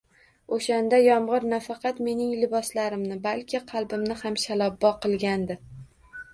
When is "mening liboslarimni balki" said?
2.07-3.63